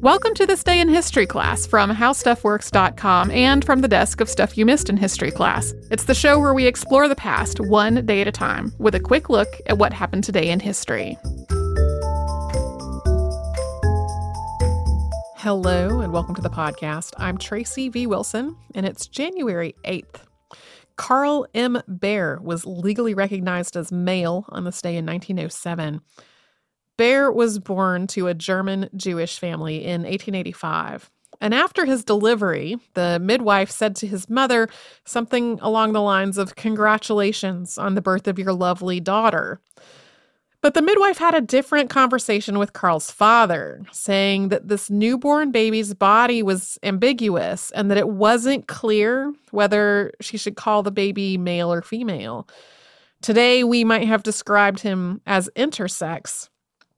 [0.00, 4.58] Welcome to this day in history class from howstuffworks.com and from the desk of Stuff
[4.58, 5.72] You Missed in History class.
[5.90, 9.00] It's the show where we explore the past one day at a time with a
[9.00, 11.16] quick look at what happened today in history.
[15.36, 17.14] Hello and welcome to the podcast.
[17.16, 18.06] I'm Tracy V.
[18.06, 20.20] Wilson and it's January 8th.
[20.96, 21.80] Karl M.
[21.88, 26.02] Baer was legally recognized as male on this day in 1907.
[26.96, 31.10] Baer was born to a German Jewish family in 1885.
[31.40, 34.68] And after his delivery, the midwife said to his mother
[35.04, 39.60] something along the lines of, Congratulations on the birth of your lovely daughter.
[40.62, 45.94] But the midwife had a different conversation with Karl's father, saying that this newborn baby's
[45.94, 51.72] body was ambiguous and that it wasn't clear whether she should call the baby male
[51.72, 52.48] or female.
[53.20, 56.48] Today, we might have described him as intersex.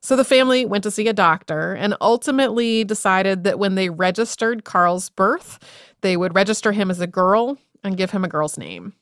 [0.00, 4.64] So the family went to see a doctor and ultimately decided that when they registered
[4.64, 5.58] Karl's birth,
[6.02, 8.94] they would register him as a girl and give him a girl's name.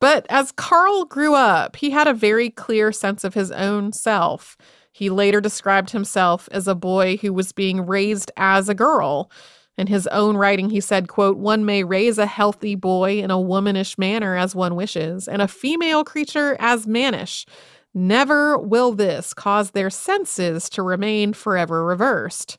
[0.00, 4.56] But as Karl grew up, he had a very clear sense of his own self.
[4.90, 9.30] He later described himself as a boy who was being raised as a girl.
[9.76, 13.40] In his own writing, he said, quote, One may raise a healthy boy in a
[13.40, 17.46] womanish manner as one wishes, and a female creature as mannish.
[17.92, 22.58] Never will this cause their senses to remain forever reversed.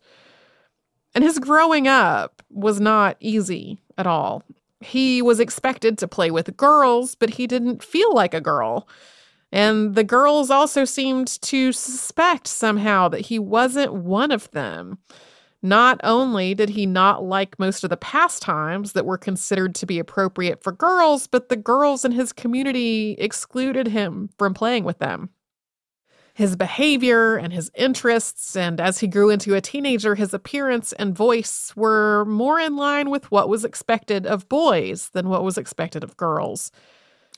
[1.15, 4.43] And his growing up was not easy at all.
[4.79, 8.87] He was expected to play with girls, but he didn't feel like a girl.
[9.51, 14.99] And the girls also seemed to suspect somehow that he wasn't one of them.
[15.63, 19.99] Not only did he not like most of the pastimes that were considered to be
[19.99, 25.29] appropriate for girls, but the girls in his community excluded him from playing with them.
[26.33, 31.15] His behavior and his interests, and as he grew into a teenager, his appearance and
[31.15, 36.03] voice were more in line with what was expected of boys than what was expected
[36.03, 36.71] of girls.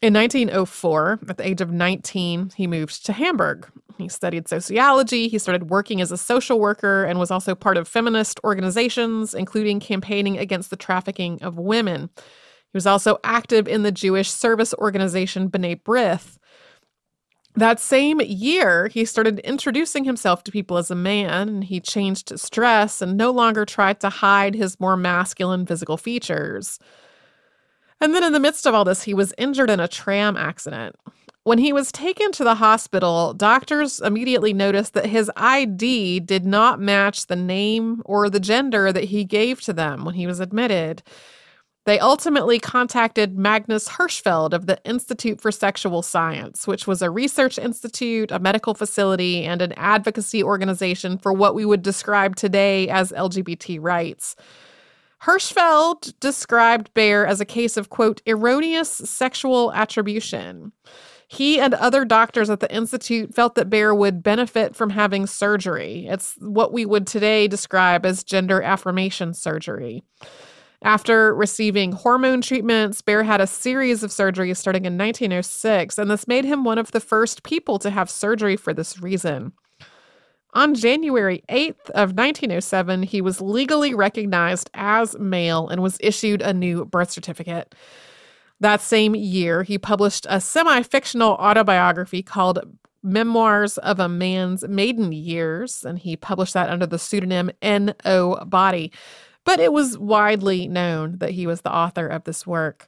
[0.03, 3.69] In 1904, at the age of 19, he moved to Hamburg.
[3.97, 7.87] He studied sociology, he started working as a social worker, and was also part of
[7.87, 12.09] feminist organizations, including campaigning against the trafficking of women.
[12.17, 16.37] He was also active in the Jewish service organization B'nai B'rith.
[17.55, 22.49] That same year, he started introducing himself to people as a man, he changed his
[22.49, 26.77] dress and no longer tried to hide his more masculine physical features.
[28.03, 30.97] And then in the midst of all this, he was injured in a tram accident.
[31.43, 36.81] When he was taken to the hospital, doctors immediately noticed that his ID did not
[36.81, 41.01] match the name or the gender that he gave to them when he was admitted.
[41.85, 47.57] They ultimately contacted Magnus Hirschfeld of the Institute for Sexual Science, which was a research
[47.57, 53.13] institute, a medical facility, and an advocacy organization for what we would describe today as
[53.13, 54.35] LGBT rights.
[55.25, 60.73] Hirschfeld described Baer as a case of, quote, erroneous sexual attribution.
[61.29, 66.07] He and other doctors at the Institute felt that Baer would benefit from having surgery.
[66.07, 70.03] It's what we would today describe as gender affirmation surgery.
[70.83, 76.27] After receiving hormone treatments, Baer had a series of surgeries starting in 1906, and this
[76.27, 79.53] made him one of the first people to have surgery for this reason.
[80.53, 86.53] On January 8th of 1907, he was legally recognized as male and was issued a
[86.53, 87.73] new birth certificate.
[88.59, 92.59] That same year, he published a semi-fictional autobiography called
[93.01, 98.45] Memoirs of a Man's Maiden Years, and he published that under the pseudonym N.O.
[98.45, 98.91] Body.
[99.43, 102.87] But it was widely known that he was the author of this work.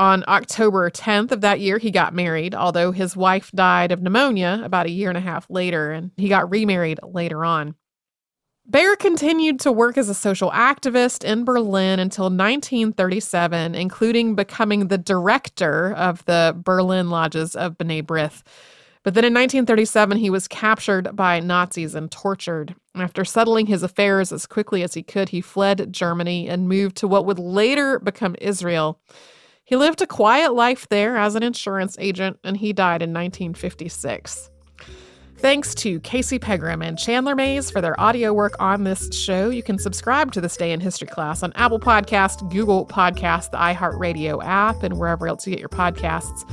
[0.00, 4.62] On October 10th of that year, he got married, although his wife died of pneumonia
[4.64, 7.74] about a year and a half later, and he got remarried later on.
[8.66, 14.96] Baer continued to work as a social activist in Berlin until 1937, including becoming the
[14.96, 18.42] director of the Berlin lodges of B'nai B'rith.
[19.02, 22.74] But then in 1937, he was captured by Nazis and tortured.
[22.94, 27.08] After settling his affairs as quickly as he could, he fled Germany and moved to
[27.08, 28.98] what would later become Israel.
[29.70, 34.50] He lived a quiet life there as an insurance agent, and he died in 1956.
[35.38, 39.48] Thanks to Casey Pegram and Chandler Mayes for their audio work on this show.
[39.48, 43.58] You can subscribe to this day in history class on Apple Podcast, Google Podcast, the
[43.58, 46.50] iHeartRadio app, and wherever else you get your podcasts.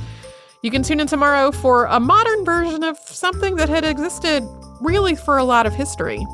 [0.62, 4.44] You can tune in tomorrow for a modern version of something that had existed
[4.80, 6.24] really for a lot of history.